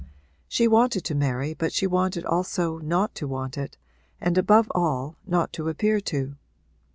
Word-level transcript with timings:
She 0.47 0.67
wanted 0.67 1.03
to 1.03 1.13
marry 1.13 1.53
but 1.53 1.71
she 1.71 1.85
wanted 1.85 2.25
also 2.25 2.79
not 2.79 3.13
to 3.13 3.27
want 3.27 3.55
it 3.55 3.77
and, 4.19 4.35
above 4.35 4.71
all, 4.73 5.15
not 5.27 5.53
to 5.53 5.69
appear 5.69 5.99
to. 5.99 6.37